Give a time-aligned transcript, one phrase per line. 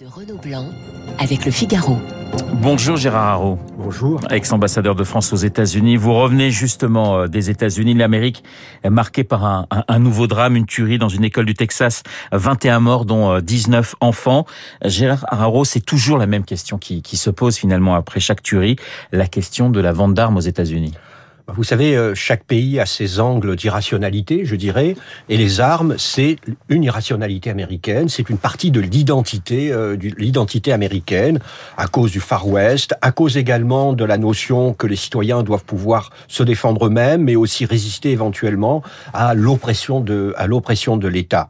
[0.00, 0.68] de Renaud Blanc
[1.18, 1.96] avec le Figaro.
[2.60, 3.58] Bonjour Gérard Haro.
[3.78, 4.20] Bonjour.
[4.30, 5.96] Ex-ambassadeur de France aux États-Unis.
[5.96, 7.94] Vous revenez justement euh, des États-Unis.
[7.94, 8.44] L'Amérique
[8.82, 12.02] est marquée par un, un, nouveau drame, une tuerie dans une école du Texas.
[12.32, 14.44] 21 morts, dont 19 euh, enfants.
[14.84, 18.76] Gérard Haro, c'est toujours la même question qui, qui se pose finalement après chaque tuerie.
[19.12, 20.92] La question de la vente d'armes aux États-Unis.
[21.54, 24.96] Vous savez, euh, chaque pays a ses angles d'irrationalité, je dirais,
[25.28, 26.36] et les armes, c'est
[26.68, 31.38] une irrationalité américaine, c'est une partie de l'identité, euh, de l'identité américaine,
[31.76, 35.64] à cause du Far West, à cause également de la notion que les citoyens doivent
[35.64, 38.82] pouvoir se défendre eux-mêmes, mais aussi résister éventuellement
[39.14, 41.48] à l'oppression de, à l'oppression de l'État.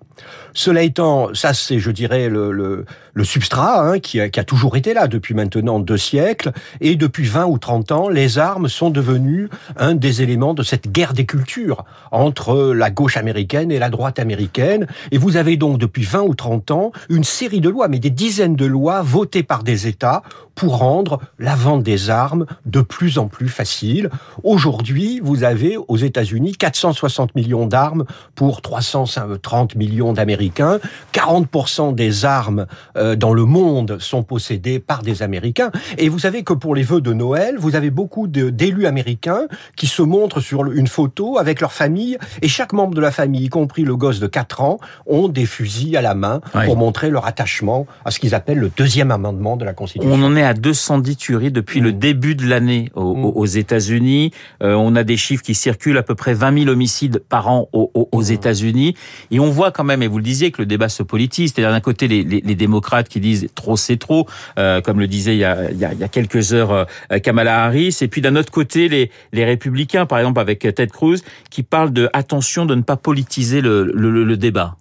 [0.55, 2.84] Cela étant, ça c'est, je dirais, le,
[3.23, 7.24] substrat hein, qui, a, qui, a, toujours été là depuis maintenant deux siècles, et depuis
[7.24, 11.27] 20 ou 30 ans, les armes sont devenues un des éléments de cette guerre des
[11.27, 14.87] cultures entre la gauche américaine et la droite américaine.
[15.10, 18.10] Et vous avez donc depuis 20 ou 30 ans une série de lois, mais des
[18.10, 20.23] dizaines de lois votées par des États
[20.56, 24.10] pour rendre la vente des armes de plus en plus facile.
[24.43, 28.04] Aujourd'hui, vous avez aux États-Unis 460 millions d'armes
[28.35, 30.80] pour 330 millions d'Américains.
[31.12, 35.71] 40% des armes euh, dans le monde sont possédées par des Américains.
[35.99, 39.46] Et vous savez que pour les vœux de Noël, vous avez beaucoup d'élus américains
[39.77, 43.45] qui se montrent sur une photo avec leur famille et chaque membre de la famille,
[43.45, 46.65] y compris le gosse de 4 ans, ont des fusils à la main oui.
[46.65, 50.10] pour montrer leur attachement à ce qu'ils appellent le deuxième amendement de la Constitution.
[50.10, 51.85] On en est à 210 tueries depuis mmh.
[51.85, 53.25] le début de l'année aux, mmh.
[53.25, 54.30] aux États-Unis.
[54.63, 57.69] Euh, on a des chiffres qui circulent à peu près 20 000 homicides par an
[57.73, 58.33] aux, aux mmh.
[58.33, 58.95] États-Unis.
[59.30, 61.52] Et on voit quand même, et vous le disiez, que le débat se politise.
[61.52, 64.27] C'est-à-dire d'un côté les, les, les, démocrates qui disent trop c'est trop,
[64.59, 66.72] euh, comme le disait il y a, il y a, il y a quelques heures
[66.72, 67.99] euh, Kamala Harris.
[68.00, 71.19] Et puis d'un autre côté les, les républicains, par exemple avec Ted Cruz,
[71.50, 74.77] qui parlent de attention de ne pas politiser le, le, le débat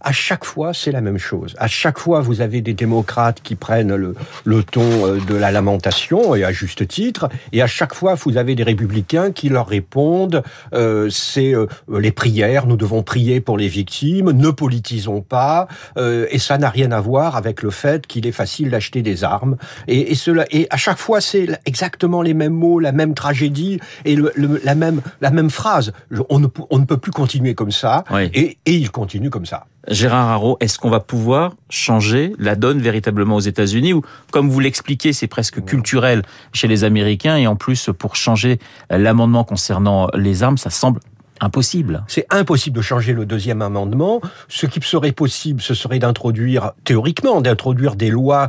[0.00, 1.54] à chaque fois, c'est la même chose.
[1.58, 5.50] À chaque fois, vous avez des démocrates qui prennent le, le, ton euh, de la
[5.50, 9.66] lamentation, et à juste titre, et à chaque fois, vous avez des républicains qui leur
[9.66, 10.42] répondent,
[10.74, 16.26] euh, c'est euh, les prières, nous devons prier pour les victimes, ne politisons pas, euh,
[16.30, 19.56] et ça n'a rien à voir avec le fait qu'il est facile d'acheter des armes.
[19.88, 23.80] Et, et, cela, et à chaque fois, c'est exactement les mêmes mots, la même tragédie,
[24.04, 25.92] et le, le, la, même, la même phrase.
[26.28, 28.30] On ne, on ne peut plus continuer comme ça, oui.
[28.34, 29.66] et, et il continue comme ça.
[29.88, 34.60] Gérard Haro, est-ce qu'on va pouvoir changer la donne véritablement aux États-Unis ou, comme vous
[34.60, 36.22] l'expliquez, c'est presque culturel
[36.52, 38.58] chez les Américains et en plus, pour changer
[38.90, 41.00] l'amendement concernant les armes, ça semble
[41.40, 42.04] impossible.
[42.06, 44.20] C'est impossible de changer le deuxième amendement.
[44.48, 48.48] Ce qui serait possible, ce serait d'introduire, théoriquement, d'introduire des lois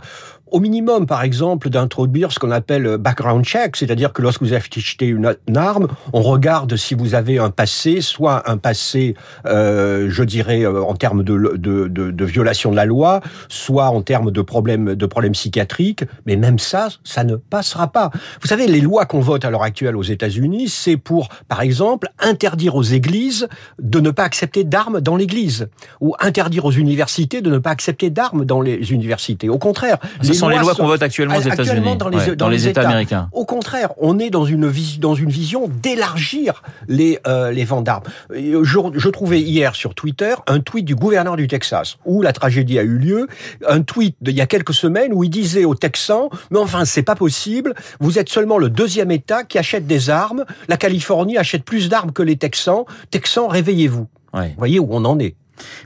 [0.51, 5.07] au minimum, par exemple, d'introduire ce qu'on appelle background check, c'est-à-dire que lorsque vous achetez
[5.07, 9.15] une, une, arme, on regarde si vous avez un passé, soit un passé,
[9.47, 14.01] euh, je dirais, en termes de, de, de, de, violation de la loi, soit en
[14.01, 18.11] termes de problèmes de problèmes psychiatriques, mais même ça, ça ne passera pas.
[18.41, 22.09] Vous savez, les lois qu'on vote à l'heure actuelle aux États-Unis, c'est pour, par exemple,
[22.19, 23.47] interdire aux églises
[23.79, 25.67] de ne pas accepter d'armes dans l'église,
[25.99, 29.49] ou interdire aux universités de ne pas accepter d'armes dans les universités.
[29.49, 29.97] Au contraire,
[30.33, 32.81] les sont les lois qu'on vote actuellement aux États-Unis, dans, ouais, dans, dans les, États,
[32.81, 33.29] États, américains.
[33.31, 38.03] Au contraire, on est dans une, dans une vision d'élargir les, euh, les ventes d'armes.
[38.31, 42.79] Je, je, trouvais hier sur Twitter un tweet du gouverneur du Texas où la tragédie
[42.79, 43.27] a eu lieu,
[43.67, 47.03] un tweet d'il y a quelques semaines où il disait aux Texans, mais enfin c'est
[47.03, 51.63] pas possible, vous êtes seulement le deuxième État qui achète des armes, la Californie achète
[51.63, 54.07] plus d'armes que les Texans, Texans réveillez-vous.
[54.33, 54.49] Ouais.
[54.49, 55.35] Vous voyez où on en est.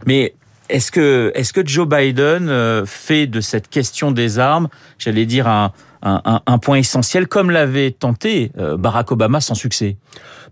[0.05, 0.33] Mais
[0.69, 4.67] est-ce que, est-ce que Joe Biden euh, fait de cette question des armes,
[4.97, 9.97] j'allais dire, un, un, point essentiel, comme l'avait tenté euh, Barack Obama sans succès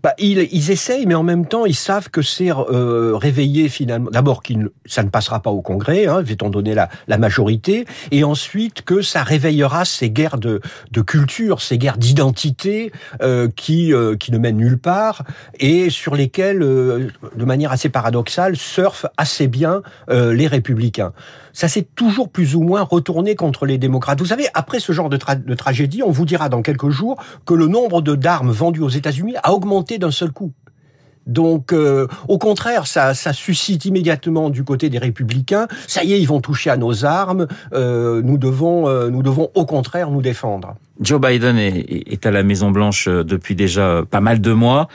[0.02, 4.10] bah, ils, essayent, mais en même temps, ils savent que c'est euh, réveillé finalement.
[4.10, 4.42] D'abord,
[4.84, 9.22] ça ne passera pas au Congrès, hein, étant donné la, majorité, et ensuite que ça
[9.22, 10.60] réveillera ces guerres de,
[11.00, 12.92] culture, ces guerres d'identité
[13.22, 15.24] euh, qui, qui ne mènent nulle part
[15.58, 21.12] et sur lesquelles, de manière assez paradoxale, surfent assez bien les républicains.
[21.56, 24.18] Ça s'est toujours plus ou moins retourné contre les démocrates.
[24.18, 27.16] Vous savez, après ce genre de, tra de tragédie, on vous dira dans quelques jours
[27.44, 30.52] que le nombre d'armes vendues aux États-Unis a augmenté d'un seul coup.
[31.26, 35.66] Donc, euh, au contraire, ça, ça, suscite immédiatement du côté des républicains.
[35.88, 37.48] Ça y est, ils vont toucher à nos armes.
[37.72, 40.76] Euh, nous devons, euh, nous devons au contraire nous défendre.
[41.00, 44.88] Joe Biden est, à la Maison Blanche depuis déjà pas mal de mois.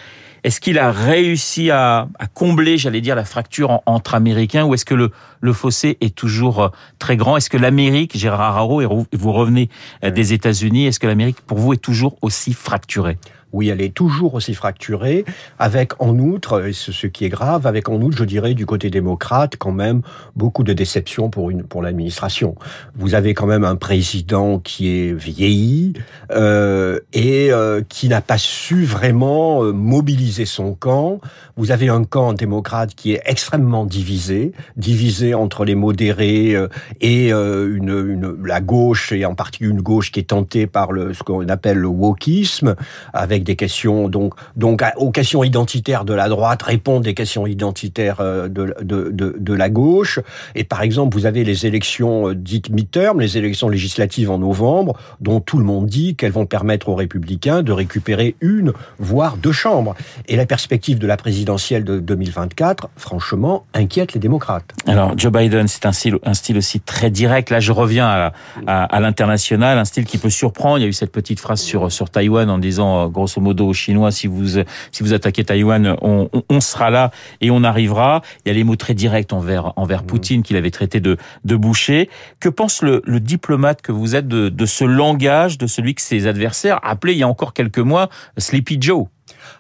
[0.44, 4.74] Est-ce qu'il a réussi à, à combler, j'allais dire, la fracture en, entre Américains ou
[4.74, 7.38] est-ce que le, le, fossé est toujours euh, très grand?
[7.38, 9.70] Est-ce que l'Amérique, Gérard Haro, et vous revenez
[10.04, 13.18] euh, des États-Unis, est-ce que l'Amérique, pour vous, est toujours aussi fracturée?
[13.54, 15.26] Oui, elle est toujours aussi fracturée,
[15.60, 18.90] avec en outre, et ce qui est grave, avec en outre, je dirais, du côté
[18.90, 20.02] démocrate, quand même,
[20.36, 22.56] beaucoup de déceptions pour, une, pour l'administration.
[22.96, 25.94] Vous avez quand même un président qui est vieilli
[26.32, 31.20] euh, et euh, qui n'a pas su vraiment euh, mobiliser son camp.
[31.58, 36.68] Vous avez un camp démocrate qui est extrêmement divisé, divisé entre les modérés euh,
[37.02, 40.92] et euh, une, une, la gauche, et en particulier une gauche qui est tentée par
[40.92, 42.76] le, ce qu'on appelle le wokisme,
[43.14, 48.18] avec des questions, donc, donc aux questions identitaires de la droite répondent des questions identitaires
[48.22, 48.48] de,
[48.82, 50.20] de, de, de la gauche.
[50.56, 55.40] Et par exemple, vous avez les élections dites midterm, les élections législatives en novembre, dont
[55.40, 59.96] tout le monde dit qu'elles vont permettre aux républicains de récupérer une, voire deux chambres.
[60.28, 64.74] Et la perspective de la présidentielle de 2024, franchement, inquiète les démocrates.
[64.88, 67.50] Alors, Joe Biden, c'est un style, un style aussi très direct.
[67.50, 70.80] Là, je reviens à, à, l'international, un style qui peut surprendre.
[70.80, 73.74] Il y a eu cette petite phrase sur, sur Taïwan en disant, grosso modo, aux
[73.74, 74.62] Chinois, si vous,
[74.92, 78.22] si vous attaquez Taïwan, on, sera là et on arrivera.
[78.46, 81.56] Il y a les mots très directs envers, envers Poutine qu'il avait traité de, de
[81.56, 82.10] boucher.
[82.40, 86.02] Que pense le, le diplomate que vous êtes de, de ce langage de celui que
[86.02, 89.06] ses adversaires appelaient il y a encore quelques mois Sleepy Joe?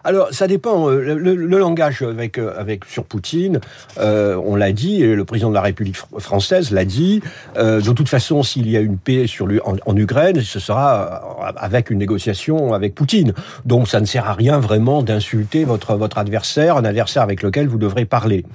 [0.03, 0.89] Alors, ça dépend.
[0.89, 3.59] Le, le, langage avec, avec sur Poutine,
[3.99, 7.21] euh, on l'a dit, et le président de la République française l'a dit.
[7.57, 11.89] Euh, de toute façon, s'il y a une paix sur en, Ukraine, ce sera avec
[11.89, 13.33] une négociation avec Poutine.
[13.65, 17.67] Donc, ça ne sert à rien vraiment d'insulter votre votre adversaire, un adversaire avec lequel
[17.67, 18.45] vous devrez parler.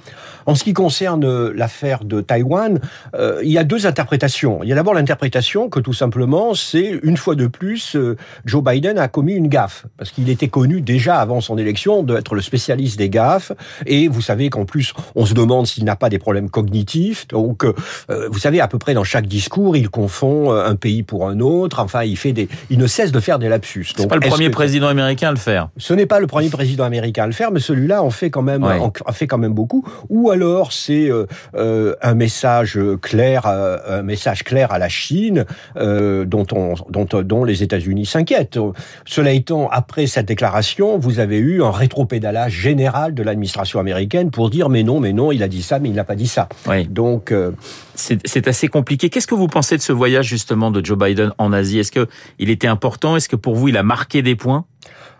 [0.47, 2.79] En ce qui concerne l'affaire de Taïwan,
[3.15, 4.61] euh, il y a deux interprétations.
[4.63, 8.63] Il y a d'abord l'interprétation que tout simplement, c'est une fois de plus, euh, Joe
[8.63, 12.41] Biden a commis une gaffe parce qu'il était connu déjà avant son élection d'être le
[12.41, 13.51] spécialiste des gaffes.
[13.85, 17.27] Et vous savez qu'en plus, on se demande s'il n'a pas des problèmes cognitifs.
[17.27, 17.73] Donc, euh,
[18.29, 21.79] vous savez, à peu près dans chaque discours, il confond un pays pour un autre.
[21.79, 23.87] Enfin, il fait des, il ne cesse de faire des lapsus.
[23.95, 24.53] C'est pas le premier que...
[24.53, 25.69] président américain à le faire.
[25.77, 28.41] Ce n'est pas le premier président américain à le faire, mais celui-là en fait quand
[28.41, 28.79] même, ouais.
[28.79, 29.85] en, fait quand même beaucoup.
[30.09, 31.25] Ou alors c'est euh,
[31.55, 35.45] euh, un message clair, euh, un message clair à la Chine
[35.77, 38.59] euh, dont, on, dont, dont les États-Unis s'inquiètent.
[39.05, 44.49] Cela étant, après cette déclaration, vous avez eu un rétropédalage général de l'administration américaine pour
[44.49, 46.47] dire mais non, mais non, il a dit ça, mais il n'a pas dit ça.
[46.67, 46.87] Oui.
[46.87, 47.51] Donc euh,
[47.95, 49.09] c'est assez compliqué.
[49.09, 51.79] Qu'est-ce que vous pensez de ce voyage justement de Joe Biden en Asie?
[51.79, 52.07] Est-ce que
[52.39, 53.15] il était important?
[53.15, 54.65] Est-ce que pour vous il a marqué des points?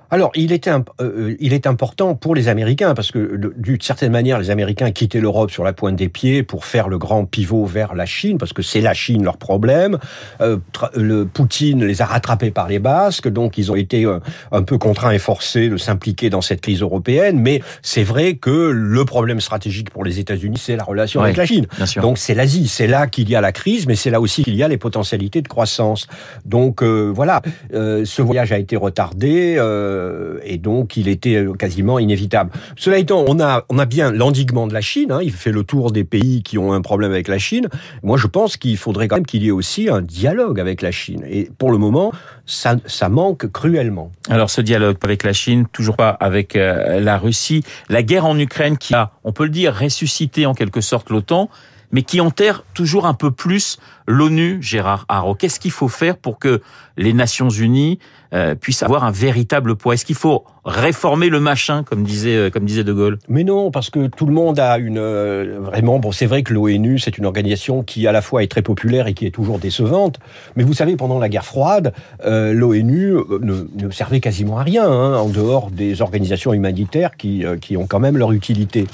[0.09, 0.71] Alors, il était,
[1.01, 5.19] euh, il est important pour les Américains parce que, d'une certaine manière, les Américains quittaient
[5.19, 8.54] l'Europe sur la pointe des pieds pour faire le grand pivot vers la Chine parce
[8.54, 9.98] que c'est la Chine leur problème.
[10.42, 10.57] Euh,
[10.95, 14.19] le Poutine les a rattrapés par les Basques, donc ils ont été euh,
[14.51, 17.39] un peu contraints et forcés de s'impliquer dans cette crise européenne.
[17.39, 21.45] Mais c'est vrai que le problème stratégique pour les États-Unis, c'est la relation avec la
[21.45, 21.68] Chine.
[21.75, 22.01] bien sûr.
[22.01, 24.56] Donc c'est l'Asie, c'est là qu'il y a la crise, mais c'est là aussi qu'il
[24.56, 26.07] y a les potentialités de croissance.
[26.45, 27.42] Donc euh, voilà,
[27.74, 29.56] euh, ce voyage a été retardé.
[29.57, 29.96] Euh,
[30.44, 32.51] et donc il était quasiment inévitable.
[32.75, 35.63] Cela étant, on a, on a bien l'endiguement de la Chine, hein, il fait le
[35.63, 37.67] tour des pays qui ont un problème avec la Chine.
[38.03, 40.91] Moi je pense qu'il faudrait quand même qu'il y ait aussi un dialogue avec la
[40.91, 41.23] Chine.
[41.29, 42.11] Et pour le moment,
[42.45, 44.11] ça, ça manque cruellement.
[44.29, 48.38] Alors ce dialogue avec la Chine, toujours pas avec euh, la Russie, la guerre en
[48.38, 51.49] Ukraine qui a, on peut le dire, ressuscité en quelque sorte l'OTAN,
[51.91, 55.35] mais qui enterre toujours un peu plus l'ONU, Gérard Haro.
[55.35, 56.61] Qu'est-ce qu'il faut faire pour que
[56.97, 57.99] les Nations Unies
[58.33, 59.93] euh, puissent avoir un véritable poids?
[59.93, 63.19] Est-ce qu'il faut réformer le machin, comme disait, euh, comme disait De Gaulle?
[63.29, 64.97] Mais non, parce que tout le monde a une...
[64.97, 68.47] Euh, vraiment, bon, c'est vrai que l'ONU, c'est une organisation qui à la fois est
[68.47, 70.19] très populaire et qui est toujours décevante,
[70.55, 75.17] mais vous savez, pendant la guerre froide, l'ONU ne, ne, servait quasiment à rien, hein,
[75.17, 78.87] en dehors des organisations humanitaires qui, qui ont quand même leur utilité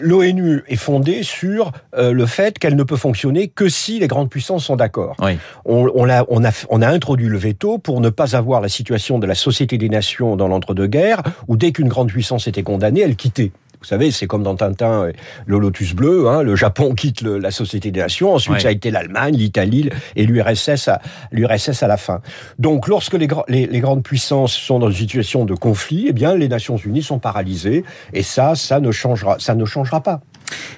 [0.00, 4.30] l'ONU est fondée sur euh, le fait qu'elle ne peut fonctionner que si les grandes
[4.30, 5.16] puissances sont d'accord.
[5.20, 5.38] Oui.
[5.64, 8.68] On, on, a, on, a, on a introduit le veto pour ne pas avoir la
[8.68, 13.00] situation de la Société des Nations dans l'entre-deux-guerres, où dès qu'une grande puissance était condamnée,
[13.00, 13.52] elle quittait.
[13.80, 15.10] Vous savez, c'est comme dans Tintin,
[15.46, 16.28] le Lotus bleu.
[16.28, 18.34] Hein, le Japon quitte le, la Société des Nations.
[18.34, 18.60] Ensuite, ouais.
[18.60, 21.00] ça a été l'Allemagne, l'Italie et l'URSS à,
[21.32, 22.20] l'URSS à la fin.
[22.58, 26.36] Donc, lorsque les, les, les, grandes puissances sont dans une situation de conflit, eh bien,
[26.36, 27.84] les Nations Unies sont paralysées.
[28.12, 30.20] Et ça, ça ne changera, ça ne changera pas.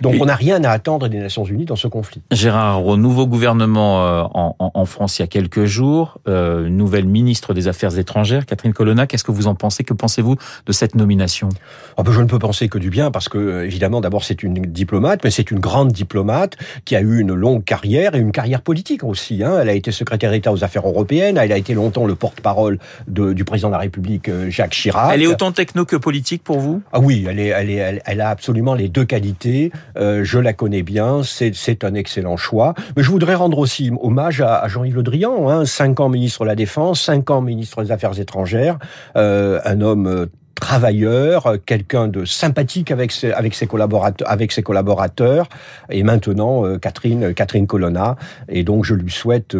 [0.00, 2.22] Donc, on n'a rien à attendre des Nations Unies dans ce conflit.
[2.30, 7.06] Gérard, au nouveau gouvernement euh, en, en, France il y a quelques jours, euh, nouvelle
[7.06, 9.06] ministre des Affaires étrangères, Catherine Colonna.
[9.06, 9.84] Qu'est-ce que vous en pensez?
[9.84, 10.36] Que pensez-vous
[10.66, 11.48] de cette nomination?
[11.96, 14.54] Oh ben Je ne peux penser que du bien parce que, évidemment, d'abord, c'est une
[14.54, 18.62] diplomate, mais c'est une grande diplomate qui a eu une longue carrière et une carrière
[18.62, 19.42] politique aussi.
[19.42, 19.58] Hein.
[19.60, 23.44] Elle a été secrétaire d'État aux affaires européennes, elle a été longtemps le porte-parole du
[23.44, 25.12] président de la République, euh, Jacques Chirac.
[25.14, 26.82] Elle est autant techno que politique pour vous?
[26.92, 29.61] Ah oui, elle, est, elle, est, elle, elle a absolument les deux qualités
[29.96, 32.74] Euh, je la connais bien, c'est un excellent choix.
[32.96, 36.48] Mais je voudrais rendre aussi hommage à, Jean-Yves Le Drian, hein, cinq ans ministre de
[36.48, 38.78] la Défense, cinq ans ministre des Affaires étrangères,
[39.16, 45.48] euh, un homme travailleur, quelqu'un de sympathique avec ses, collaborateurs, avec ses collaborateurs,
[45.90, 48.16] et maintenant Catherine Colonna.
[48.48, 49.56] Et donc je lui souhaite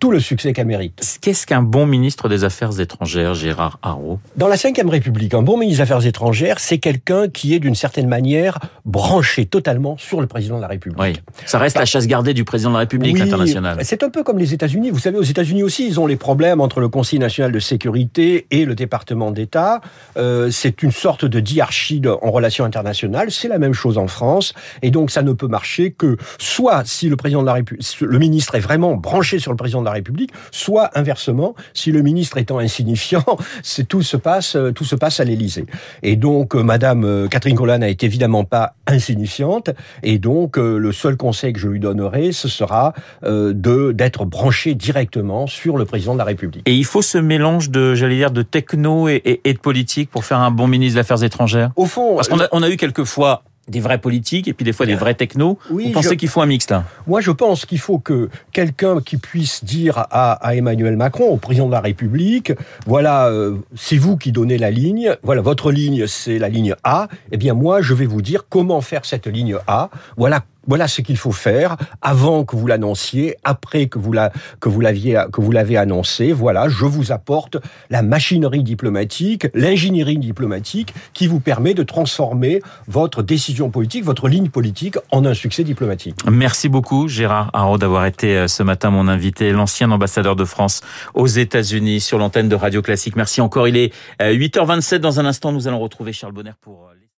[0.00, 1.18] tout le succès qu'elle mérite.
[1.20, 4.18] Qu'est-ce qu'un bon ministre des Affaires étrangères, Gérard Haro?
[4.36, 7.74] Dans la Ve République, un bon ministre des Affaires étrangères, c'est quelqu'un qui est d'une
[7.74, 10.98] certaine manière branché totalement sur le président de la République.
[10.98, 11.12] Oui.
[11.44, 13.78] Ça reste la chasse gardée du président de la République oui, internationale.
[13.82, 14.90] C'est un peu comme les États-Unis.
[14.90, 18.46] Vous savez, aux États-Unis aussi, ils ont les problèmes entre le Conseil national de sécurité
[18.50, 19.82] et le département d'État.
[20.16, 23.30] Euh, c'est une sorte de diarchie en relations internationales.
[23.30, 24.54] C'est la même chose en France.
[24.80, 28.18] Et donc, ça ne peut marcher que soit si le président de la République, le
[28.18, 32.38] ministre est vraiment branché sur le président de la République, soit inversement, si le ministre
[32.38, 33.24] étant insignifiant,
[33.62, 35.66] c'est tout se passe, euh, tout se passe à l'Élysée.
[36.02, 39.70] Et donc, euh, Madame euh, Catherine Colonna n'est évidemment pas insignifiante,
[40.02, 42.92] et donc le seul conseil que je lui donnerai, ce sera
[43.22, 46.62] de d'être branché directement sur le président de la République.
[46.66, 50.24] Et il faut ce mélange de, j'allais dire, de techno et, et, de politique pour
[50.24, 51.70] faire un bon ministre des Affaires étrangères?
[51.76, 54.72] Au fond, parce qu'on a, on a eu quelquefois des vrais politiques et puis des
[54.72, 55.58] fois des vrais technos.
[55.70, 56.74] Oui, Vous pensez qu'il faut un mixte
[57.06, 61.36] Moi, je pense qu'il faut que quelqu'un qui puisse dire à, à, Emmanuel Macron, au
[61.36, 62.52] président de la République,
[62.86, 67.08] voilà, euh, c'est vous qui donnez la ligne, voilà, votre ligne, c'est la ligne A,
[67.32, 71.00] eh bien moi, je vais vous dire comment faire cette ligne A, voilà voilà ce
[71.00, 76.32] qu'il faut faire avant que vous l'annonciez, après que vous l'avez annoncé.
[76.32, 77.56] Voilà, je vous apporte
[77.90, 84.48] la machinerie diplomatique, l'ingénierie diplomatique qui vous permet de transformer votre décision politique, votre ligne
[84.48, 86.16] politique en un succès diplomatique.
[86.30, 90.80] Merci beaucoup Gérard Haro d'avoir été euh, ce matin mon invité, l'ancien ambassadeur de France
[91.14, 93.16] aux États-Unis sur l'antenne de Radio Classique.
[93.16, 93.68] Merci encore.
[93.68, 96.99] Il est 8h27 euh, dans un instant nous allons retrouver Charles Bonner pour euh,